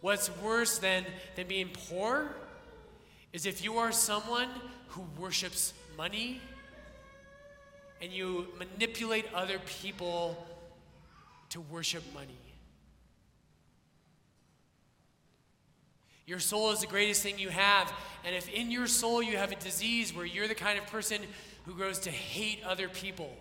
What's 0.00 0.30
worse 0.38 0.78
than, 0.78 1.04
than 1.36 1.46
being 1.46 1.70
poor 1.72 2.34
is 3.32 3.46
if 3.46 3.64
you 3.64 3.78
are 3.78 3.90
someone 3.90 4.48
who 4.88 5.02
worships 5.18 5.72
money 5.96 6.40
and 8.00 8.12
you 8.12 8.46
manipulate 8.58 9.24
other 9.34 9.58
people 9.80 10.46
to 11.50 11.60
worship 11.62 12.02
money. 12.12 12.43
Your 16.26 16.40
soul 16.40 16.70
is 16.70 16.80
the 16.80 16.86
greatest 16.86 17.22
thing 17.22 17.38
you 17.38 17.50
have. 17.50 17.92
And 18.24 18.34
if 18.34 18.48
in 18.48 18.70
your 18.70 18.86
soul 18.86 19.22
you 19.22 19.36
have 19.36 19.52
a 19.52 19.56
disease 19.56 20.14
where 20.14 20.24
you're 20.24 20.48
the 20.48 20.54
kind 20.54 20.78
of 20.78 20.86
person 20.86 21.20
who 21.66 21.74
grows 21.74 21.98
to 22.00 22.10
hate 22.10 22.60
other 22.64 22.88
people, 22.88 23.34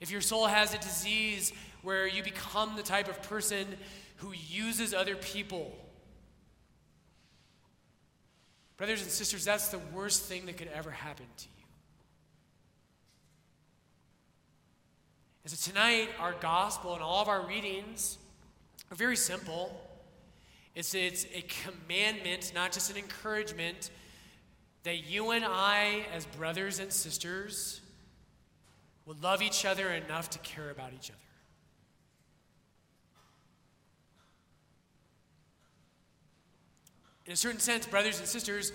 if 0.00 0.10
your 0.10 0.20
soul 0.20 0.46
has 0.46 0.72
a 0.74 0.78
disease 0.78 1.52
where 1.82 2.06
you 2.06 2.22
become 2.22 2.76
the 2.76 2.82
type 2.82 3.08
of 3.08 3.22
person 3.22 3.66
who 4.16 4.32
uses 4.32 4.94
other 4.94 5.16
people, 5.16 5.76
brothers 8.76 9.02
and 9.02 9.10
sisters, 9.10 9.44
that's 9.44 9.68
the 9.68 9.80
worst 9.92 10.22
thing 10.22 10.46
that 10.46 10.56
could 10.56 10.70
ever 10.74 10.90
happen 10.90 11.26
to 11.36 11.44
you. 11.44 11.64
And 15.44 15.52
so 15.52 15.70
tonight, 15.70 16.08
our 16.18 16.34
gospel 16.40 16.94
and 16.94 17.02
all 17.02 17.22
of 17.22 17.28
our 17.28 17.46
readings 17.46 18.18
are 18.90 18.94
very 18.94 19.16
simple. 19.16 19.87
It's, 20.78 20.94
it's 20.94 21.26
a 21.34 21.44
commandment, 21.64 22.52
not 22.54 22.70
just 22.70 22.88
an 22.88 22.96
encouragement, 22.96 23.90
that 24.84 25.10
you 25.10 25.32
and 25.32 25.44
I, 25.44 26.06
as 26.14 26.24
brothers 26.24 26.78
and 26.78 26.92
sisters, 26.92 27.80
will 29.04 29.16
love 29.20 29.42
each 29.42 29.64
other 29.64 29.88
enough 29.88 30.30
to 30.30 30.38
care 30.38 30.70
about 30.70 30.92
each 30.92 31.10
other. 31.10 31.18
In 37.26 37.32
a 37.32 37.36
certain 37.36 37.58
sense, 37.58 37.84
brothers 37.84 38.20
and 38.20 38.28
sisters, 38.28 38.70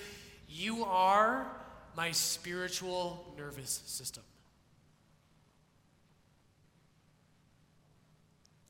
you 0.50 0.84
are 0.84 1.48
my 1.96 2.12
spiritual 2.12 3.34
nervous 3.38 3.82
system. 3.86 4.24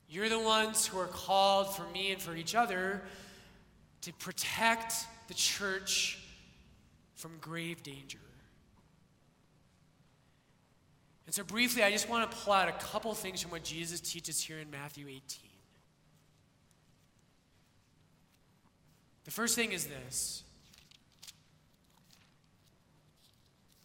You're 0.08 0.30
the 0.30 0.38
ones 0.38 0.86
who 0.86 1.00
are 1.00 1.08
called 1.08 1.76
for 1.76 1.88
me 1.90 2.12
and 2.12 2.22
for 2.22 2.36
each 2.36 2.54
other 2.54 3.02
to 4.04 4.14
protect 4.14 4.94
the 5.28 5.34
church 5.34 6.20
from 7.16 7.32
grave 7.40 7.84
danger. 7.84 8.20
And 11.26 11.34
so, 11.34 11.44
briefly, 11.44 11.84
I 11.84 11.92
just 11.92 12.10
want 12.10 12.30
to 12.30 12.38
pull 12.38 12.54
out 12.54 12.68
a 12.68 12.74
couple 12.74 13.14
things 13.14 13.42
from 13.42 13.52
what 13.52 13.64
Jesus 13.64 14.02
teaches 14.02 14.42
here 14.42 14.60
in 14.60 14.70
Matthew 14.70 15.08
18. 15.08 15.22
The 19.24 19.32
first 19.32 19.56
thing 19.56 19.72
is 19.72 19.88
this 19.88 20.44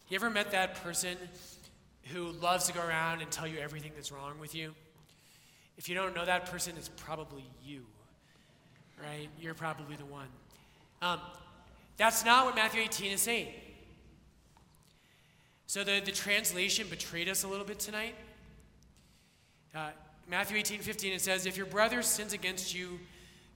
You 0.08 0.16
ever 0.16 0.30
met 0.30 0.50
that 0.50 0.82
person 0.82 1.16
who 2.12 2.32
loves 2.32 2.66
to 2.66 2.72
go 2.72 2.80
around 2.84 3.20
and 3.20 3.30
tell 3.30 3.46
you 3.46 3.58
everything 3.58 3.92
that's 3.94 4.10
wrong 4.10 4.40
with 4.40 4.54
you? 4.54 4.74
If 5.76 5.88
you 5.88 5.94
don't 5.94 6.12
know 6.12 6.24
that 6.24 6.46
person, 6.46 6.74
it's 6.76 6.88
probably 6.96 7.44
you, 7.62 7.86
right? 9.02 9.28
You're 9.40 9.54
probably 9.54 9.96
the 9.96 10.04
one. 10.04 10.28
Um, 11.02 11.20
that's 11.96 12.24
not 12.24 12.46
what 12.46 12.54
Matthew 12.54 12.82
18 12.82 13.12
is 13.12 13.20
saying. 13.20 13.48
So 15.66 15.84
the, 15.84 16.00
the 16.04 16.12
translation 16.12 16.86
betrayed 16.88 17.28
us 17.28 17.44
a 17.44 17.48
little 17.48 17.66
bit 17.66 17.78
tonight. 17.78 18.14
Uh, 19.74 19.90
Matthew 20.28 20.56
18, 20.56 20.80
15, 20.80 21.12
it 21.12 21.20
says, 21.20 21.46
If 21.46 21.56
your 21.56 21.66
brother 21.66 22.02
sins 22.02 22.32
against 22.32 22.74
you, 22.74 22.98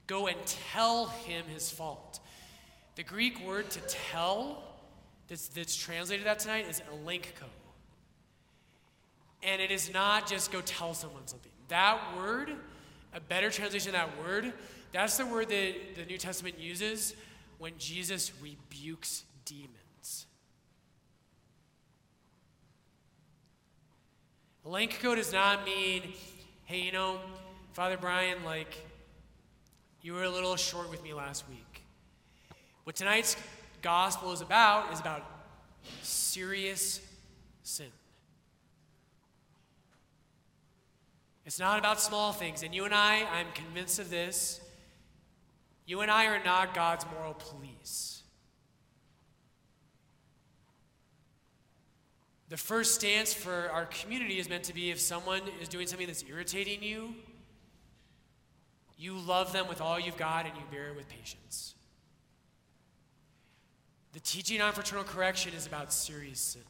go 0.06 0.26
and 0.26 0.36
tell 0.44 1.06
him 1.06 1.44
his 1.46 1.70
fault. 1.70 2.20
The 2.96 3.02
Greek 3.02 3.40
word 3.46 3.70
to 3.70 3.80
tell 3.80 4.62
that's, 5.28 5.48
that's 5.48 5.74
translated 5.74 6.26
that 6.26 6.40
tonight 6.40 6.66
is 6.68 6.82
elenko. 6.92 7.48
And 9.42 9.62
it 9.62 9.70
is 9.70 9.92
not 9.92 10.28
just 10.28 10.52
go 10.52 10.60
tell 10.60 10.94
someone 10.94 11.26
something. 11.26 11.50
That 11.68 11.98
word, 12.16 12.52
a 13.14 13.20
better 13.20 13.50
translation 13.50 13.88
of 13.88 13.94
that 13.94 14.18
word, 14.18 14.52
that's 14.92 15.16
the 15.16 15.26
word 15.26 15.48
that 15.48 15.74
the 15.96 16.04
New 16.06 16.18
Testament 16.18 16.58
uses 16.58 17.14
when 17.58 17.72
Jesus 17.78 18.32
rebukes 18.42 19.24
demons. 19.44 20.26
Elenko 24.66 25.16
does 25.16 25.32
not 25.32 25.64
mean, 25.64 26.02
hey, 26.64 26.80
you 26.82 26.92
know, 26.92 27.18
Father 27.72 27.96
Brian, 27.96 28.44
like, 28.44 28.76
you 30.02 30.12
were 30.12 30.24
a 30.24 30.30
little 30.30 30.56
short 30.56 30.90
with 30.90 31.02
me 31.02 31.14
last 31.14 31.48
week. 31.48 31.82
What 32.84 32.96
tonight's 32.96 33.36
gospel 33.80 34.32
is 34.32 34.40
about 34.40 34.92
is 34.92 35.00
about 35.00 35.24
serious 36.02 37.00
sin. 37.62 37.86
It's 41.44 41.58
not 41.58 41.78
about 41.78 42.00
small 42.00 42.32
things. 42.32 42.62
And 42.62 42.74
you 42.74 42.84
and 42.84 42.94
I, 42.94 43.26
I'm 43.32 43.46
convinced 43.54 43.98
of 43.98 44.10
this, 44.10 44.60
you 45.86 46.00
and 46.00 46.10
I 46.10 46.26
are 46.26 46.42
not 46.44 46.74
God's 46.74 47.04
moral 47.12 47.34
police. 47.34 48.22
The 52.48 52.56
first 52.56 52.94
stance 52.94 53.32
for 53.32 53.70
our 53.72 53.86
community 53.86 54.38
is 54.38 54.48
meant 54.48 54.64
to 54.64 54.74
be 54.74 54.90
if 54.90 55.00
someone 55.00 55.40
is 55.60 55.68
doing 55.68 55.86
something 55.86 56.06
that's 56.06 56.24
irritating 56.28 56.82
you, 56.82 57.14
you 58.98 59.18
love 59.18 59.52
them 59.52 59.68
with 59.68 59.80
all 59.80 59.98
you've 59.98 60.18
got 60.18 60.46
and 60.46 60.54
you 60.54 60.62
bear 60.70 60.88
it 60.88 60.96
with 60.96 61.08
patience. 61.08 61.74
The 64.12 64.20
teaching 64.20 64.60
on 64.60 64.72
fraternal 64.74 65.04
correction 65.04 65.54
is 65.54 65.66
about 65.66 65.92
serious 65.92 66.40
sin. 66.40 66.62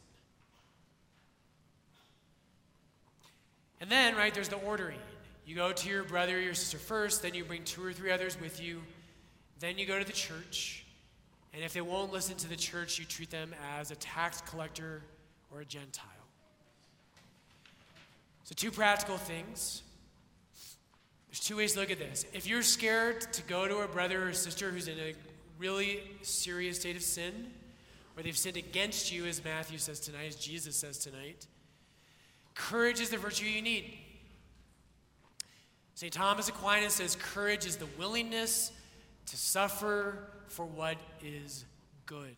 And 3.83 3.91
then, 3.91 4.15
right, 4.15 4.33
there's 4.33 4.47
the 4.47 4.55
ordering. 4.55 4.97
You 5.45 5.57
go 5.57 5.73
to 5.73 5.89
your 5.89 6.05
brother 6.05 6.37
or 6.37 6.39
your 6.39 6.53
sister 6.53 6.77
first, 6.77 7.21
then 7.21 7.33
you 7.33 7.43
bring 7.43 7.65
two 7.65 7.83
or 7.83 7.91
three 7.91 8.11
others 8.11 8.39
with 8.39 8.63
you, 8.63 8.81
then 9.59 9.77
you 9.77 9.85
go 9.85 9.99
to 9.99 10.05
the 10.05 10.13
church. 10.13 10.85
And 11.53 11.61
if 11.61 11.73
they 11.73 11.81
won't 11.81 12.13
listen 12.13 12.37
to 12.37 12.47
the 12.47 12.55
church, 12.55 12.97
you 12.97 13.03
treat 13.03 13.29
them 13.29 13.53
as 13.77 13.91
a 13.91 13.97
tax 13.97 14.39
collector 14.39 15.01
or 15.51 15.59
a 15.59 15.65
Gentile. 15.65 16.05
So, 18.45 18.55
two 18.55 18.71
practical 18.71 19.17
things. 19.17 19.83
There's 21.27 21.41
two 21.41 21.57
ways 21.57 21.73
to 21.73 21.81
look 21.81 21.91
at 21.91 21.99
this. 21.99 22.25
If 22.31 22.47
you're 22.47 22.63
scared 22.63 23.33
to 23.33 23.41
go 23.41 23.67
to 23.67 23.79
a 23.79 23.87
brother 23.89 24.29
or 24.29 24.31
sister 24.31 24.71
who's 24.71 24.87
in 24.87 24.97
a 24.97 25.13
really 25.59 25.99
serious 26.21 26.79
state 26.79 26.95
of 26.95 27.03
sin, 27.03 27.51
or 28.15 28.23
they've 28.23 28.37
sinned 28.37 28.55
against 28.55 29.11
you, 29.11 29.25
as 29.25 29.43
Matthew 29.43 29.77
says 29.77 29.99
tonight, 29.99 30.27
as 30.29 30.37
Jesus 30.37 30.77
says 30.77 30.99
tonight, 30.99 31.47
courage 32.55 32.99
is 32.99 33.09
the 33.09 33.17
virtue 33.17 33.45
you 33.45 33.61
need. 33.61 33.97
St. 35.95 36.11
Thomas 36.11 36.49
Aquinas 36.49 36.95
says 36.95 37.15
courage 37.15 37.65
is 37.65 37.77
the 37.77 37.85
willingness 37.97 38.71
to 39.27 39.37
suffer 39.37 40.27
for 40.47 40.65
what 40.65 40.97
is 41.23 41.65
good 42.05 42.35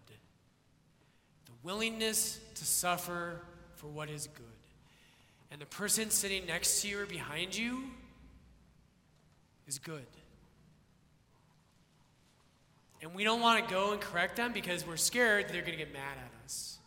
The 1.46 1.52
willingness 1.64 2.40
to 2.56 2.66
suffer 2.66 3.42
for 3.76 3.88
what 3.88 4.10
is 4.10 4.28
good. 4.28 4.46
And 5.52 5.60
the 5.60 5.66
person 5.66 6.10
sitting 6.10 6.46
next 6.46 6.82
to 6.82 6.88
you 6.88 7.00
or 7.00 7.06
behind 7.06 7.56
you 7.56 7.84
is 9.68 9.80
good. 9.80 10.06
And 13.02 13.14
we 13.14 13.24
don't 13.24 13.42
want 13.42 13.66
to 13.66 13.74
go 13.74 13.92
and 13.92 14.02
correct 14.02 14.36
them 14.36 14.54
because 14.54 14.86
we're 14.86 14.98
scared 14.98 15.46
they're 15.50 15.62
going 15.62 15.78
to 15.78 15.78
get 15.78 15.94
mad 15.94 16.18
at 16.18 16.44
us. 16.44 16.80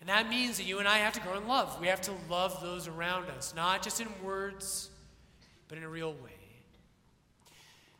And 0.00 0.08
that 0.08 0.30
means 0.30 0.56
that 0.56 0.64
you 0.64 0.78
and 0.78 0.88
I 0.88 0.98
have 0.98 1.12
to 1.14 1.20
grow 1.20 1.36
in 1.36 1.46
love. 1.46 1.78
We 1.80 1.88
have 1.88 2.00
to 2.02 2.12
love 2.28 2.60
those 2.62 2.88
around 2.88 3.28
us, 3.30 3.52
not 3.54 3.82
just 3.82 4.00
in 4.00 4.08
words, 4.24 4.88
but 5.68 5.76
in 5.76 5.84
a 5.84 5.88
real 5.88 6.12
way. 6.12 6.30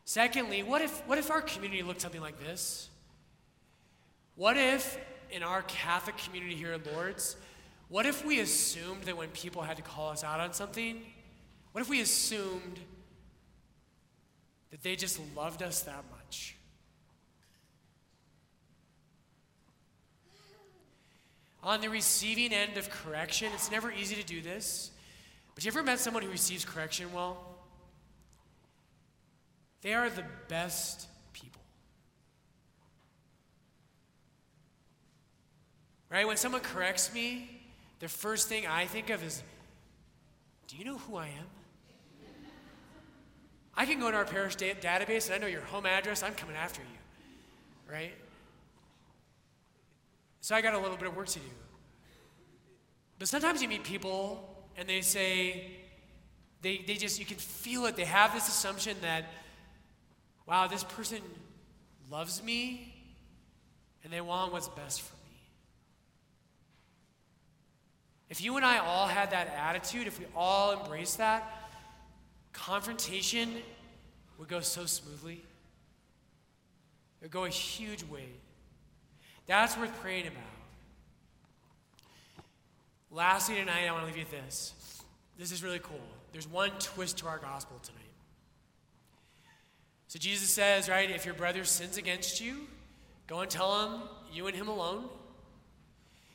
Secondly, 0.03 0.63
what 0.63 0.81
if, 0.81 1.07
what 1.07 1.19
if 1.19 1.29
our 1.29 1.41
community 1.41 1.83
looked 1.83 2.01
something 2.01 2.21
like 2.21 2.39
this? 2.39 2.89
What 4.35 4.57
if 4.57 4.97
in 5.29 5.43
our 5.43 5.61
Catholic 5.61 6.17
community 6.17 6.55
here 6.55 6.73
at 6.73 6.85
Lourdes, 6.91 7.37
what 7.87 8.05
if 8.05 8.25
we 8.25 8.39
assumed 8.39 9.03
that 9.03 9.15
when 9.15 9.29
people 9.29 9.61
had 9.61 9.77
to 9.77 9.83
call 9.83 10.09
us 10.09 10.23
out 10.23 10.39
on 10.39 10.53
something, 10.53 11.01
what 11.71 11.81
if 11.81 11.89
we 11.89 12.01
assumed 12.01 12.79
that 14.71 14.81
they 14.81 14.95
just 14.95 15.19
loved 15.35 15.61
us 15.61 15.83
that 15.83 16.03
much? 16.09 16.55
On 21.63 21.79
the 21.79 21.89
receiving 21.89 22.53
end 22.53 22.77
of 22.77 22.89
correction, 22.89 23.51
it's 23.53 23.69
never 23.69 23.91
easy 23.91 24.15
to 24.15 24.23
do 24.23 24.41
this, 24.41 24.91
but 25.53 25.63
you 25.63 25.69
ever 25.69 25.83
met 25.83 25.99
someone 25.99 26.23
who 26.23 26.29
receives 26.29 26.65
correction 26.65 27.13
well? 27.13 27.37
They 29.81 29.93
are 29.93 30.09
the 30.09 30.25
best 30.47 31.07
people. 31.33 31.61
Right? 36.09 36.25
When 36.25 36.37
someone 36.37 36.61
corrects 36.61 37.13
me, 37.13 37.61
the 37.99 38.07
first 38.07 38.47
thing 38.47 38.65
I 38.65 38.85
think 38.85 39.09
of 39.09 39.23
is, 39.23 39.43
do 40.67 40.77
you 40.77 40.85
know 40.85 40.97
who 40.97 41.15
I 41.17 41.27
am? 41.27 41.45
I 43.75 43.85
can 43.85 43.99
go 43.99 44.07
into 44.07 44.17
our 44.17 44.25
parish 44.25 44.55
da- 44.55 44.73
database 44.73 45.27
and 45.27 45.35
I 45.35 45.37
know 45.37 45.47
your 45.47 45.61
home 45.61 45.85
address. 45.85 46.23
I'm 46.23 46.33
coming 46.33 46.55
after 46.55 46.81
you. 46.81 47.91
Right? 47.91 48.13
So 50.41 50.55
I 50.55 50.61
got 50.61 50.73
a 50.73 50.79
little 50.79 50.97
bit 50.97 51.07
of 51.07 51.15
work 51.15 51.27
to 51.27 51.39
do. 51.39 51.45
But 53.19 53.27
sometimes 53.27 53.61
you 53.61 53.69
meet 53.69 53.83
people 53.83 54.65
and 54.75 54.89
they 54.89 55.01
say, 55.01 55.67
they, 56.63 56.83
they 56.85 56.95
just, 56.95 57.19
you 57.19 57.25
can 57.25 57.37
feel 57.37 57.85
it. 57.85 57.95
They 57.95 58.05
have 58.05 58.33
this 58.33 58.47
assumption 58.47 58.97
that, 59.01 59.25
wow, 60.47 60.67
this 60.67 60.83
person 60.83 61.19
loves 62.09 62.43
me 62.43 62.93
and 64.03 64.11
they 64.11 64.21
want 64.21 64.51
what's 64.51 64.67
best 64.67 65.01
for 65.01 65.13
me. 65.13 65.19
If 68.29 68.41
you 68.41 68.57
and 68.57 68.65
I 68.65 68.79
all 68.79 69.07
had 69.07 69.31
that 69.31 69.53
attitude, 69.55 70.07
if 70.07 70.17
we 70.17 70.25
all 70.35 70.81
embraced 70.81 71.19
that, 71.19 71.69
confrontation 72.53 73.57
would 74.39 74.47
go 74.47 74.61
so 74.61 74.85
smoothly. 74.85 75.43
It 77.19 77.25
would 77.25 77.31
go 77.31 77.45
a 77.45 77.49
huge 77.49 78.03
way. 78.03 78.29
That's 79.51 79.77
worth 79.77 79.93
praying 79.99 80.27
about. 80.27 80.39
Lastly, 83.11 83.55
tonight, 83.55 83.85
I 83.85 83.91
want 83.91 84.03
to 84.03 84.07
leave 84.07 84.15
you 84.15 84.23
with 84.23 84.45
this. 84.45 85.03
This 85.37 85.51
is 85.51 85.61
really 85.61 85.79
cool. 85.79 85.99
There's 86.31 86.47
one 86.47 86.71
twist 86.79 87.17
to 87.17 87.27
our 87.27 87.37
gospel 87.37 87.77
tonight. 87.83 87.99
So 90.07 90.19
Jesus 90.19 90.49
says, 90.49 90.87
right, 90.87 91.11
if 91.11 91.25
your 91.25 91.33
brother 91.33 91.65
sins 91.65 91.97
against 91.97 92.39
you, 92.39 92.59
go 93.27 93.41
and 93.41 93.51
tell 93.51 93.89
him, 93.89 94.03
you 94.31 94.47
and 94.47 94.55
him 94.55 94.69
alone. 94.69 95.09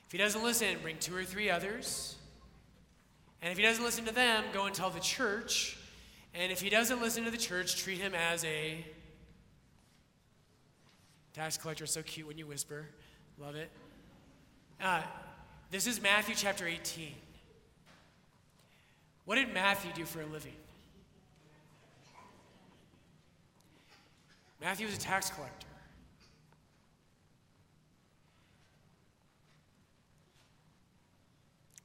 If 0.04 0.12
he 0.12 0.18
doesn't 0.18 0.44
listen, 0.44 0.76
bring 0.82 0.98
two 0.98 1.16
or 1.16 1.24
three 1.24 1.48
others. 1.48 2.16
And 3.40 3.50
if 3.50 3.56
he 3.56 3.64
doesn't 3.64 3.82
listen 3.82 4.04
to 4.04 4.12
them, 4.12 4.44
go 4.52 4.66
and 4.66 4.74
tell 4.74 4.90
the 4.90 5.00
church. 5.00 5.78
And 6.34 6.52
if 6.52 6.60
he 6.60 6.68
doesn't 6.68 7.00
listen 7.00 7.24
to 7.24 7.30
the 7.30 7.38
church, 7.38 7.82
treat 7.82 7.96
him 7.96 8.12
as 8.14 8.44
a 8.44 8.84
tax 11.32 11.56
collector. 11.56 11.86
So 11.86 12.02
cute 12.02 12.26
when 12.26 12.36
you 12.36 12.46
whisper. 12.46 12.88
Love 13.38 13.54
it. 13.54 13.70
Uh, 14.82 15.02
this 15.70 15.86
is 15.86 16.00
Matthew 16.00 16.34
chapter 16.34 16.66
18. 16.66 17.12
What 19.26 19.34
did 19.34 19.52
Matthew 19.52 19.92
do 19.94 20.04
for 20.04 20.22
a 20.22 20.26
living? 20.26 20.54
Matthew 24.60 24.86
was 24.86 24.96
a 24.96 25.00
tax 25.00 25.28
collector. 25.28 25.66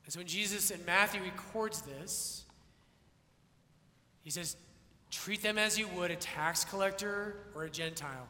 And 0.05 0.13
so 0.13 0.19
when 0.19 0.27
Jesus 0.27 0.71
in 0.71 0.79
Matthew 0.85 1.21
records 1.21 1.81
this, 1.81 2.45
he 4.23 4.29
says, 4.29 4.55
treat 5.09 5.41
them 5.41 5.57
as 5.57 5.77
you 5.77 5.87
would 5.89 6.11
a 6.11 6.15
tax 6.15 6.63
collector 6.63 7.35
or 7.55 7.63
a 7.63 7.69
Gentile. 7.69 8.27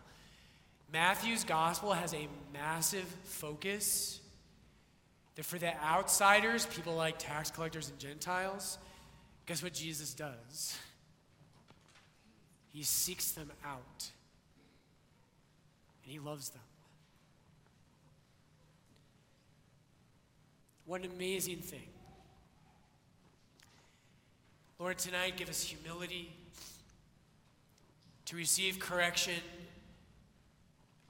Matthew's 0.92 1.44
gospel 1.44 1.94
has 1.94 2.14
a 2.14 2.28
massive 2.54 3.06
focus 3.24 4.20
that 5.36 5.46
for 5.46 5.58
the 5.58 5.74
outsiders, 5.82 6.66
people 6.66 6.96
like 6.96 7.18
tax 7.18 7.50
collectors 7.50 7.90
and 7.90 7.98
Gentiles, 7.98 8.78
guess 9.46 9.64
what 9.64 9.74
Jesus 9.74 10.14
does? 10.14 10.78
He 12.74 12.84
seeks 12.84 13.32
them 13.32 13.52
out 13.66 14.10
and 16.04 16.12
he 16.12 16.20
loves 16.20 16.50
them. 16.50 16.62
What 20.86 21.06
an 21.06 21.12
amazing 21.16 21.60
thing. 21.60 21.88
Lord, 24.78 24.98
tonight 24.98 25.38
give 25.38 25.48
us 25.48 25.64
humility 25.64 26.34
to 28.26 28.36
receive 28.36 28.80
correction. 28.80 29.36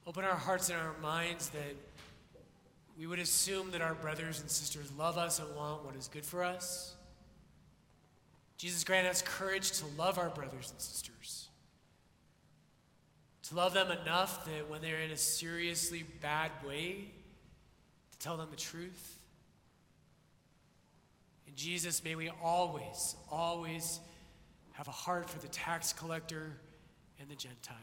Open 0.07 0.23
our 0.23 0.35
hearts 0.35 0.69
and 0.69 0.79
our 0.79 0.95
minds 1.01 1.49
that 1.49 1.75
we 2.97 3.07
would 3.07 3.19
assume 3.19 3.71
that 3.71 3.81
our 3.81 3.93
brothers 3.93 4.41
and 4.41 4.49
sisters 4.49 4.91
love 4.97 5.17
us 5.17 5.39
and 5.39 5.55
want 5.55 5.85
what 5.85 5.95
is 5.95 6.07
good 6.07 6.25
for 6.25 6.43
us. 6.43 6.95
Jesus, 8.57 8.83
grant 8.83 9.07
us 9.07 9.21
courage 9.21 9.71
to 9.79 9.85
love 9.97 10.19
our 10.19 10.29
brothers 10.29 10.71
and 10.71 10.79
sisters. 10.79 11.49
To 13.49 13.55
love 13.55 13.73
them 13.73 13.91
enough 13.91 14.45
that 14.45 14.69
when 14.69 14.81
they're 14.81 15.01
in 15.01 15.11
a 15.11 15.17
seriously 15.17 16.03
bad 16.21 16.51
way, 16.65 17.11
to 18.11 18.19
tell 18.19 18.37
them 18.37 18.49
the 18.51 18.57
truth. 18.57 19.17
And 21.47 21.55
Jesus, 21.55 22.03
may 22.03 22.15
we 22.15 22.29
always, 22.43 23.15
always 23.29 23.99
have 24.73 24.87
a 24.87 24.91
heart 24.91 25.29
for 25.29 25.39
the 25.39 25.47
tax 25.47 25.91
collector 25.91 26.57
and 27.19 27.29
the 27.29 27.35
Gentile. 27.35 27.75